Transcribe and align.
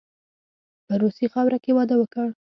په 0.85 0.93
روسي 1.01 1.25
خاوره 1.33 1.57
کې 1.63 1.71
واده 1.77 1.95
وکړ. 1.97 2.27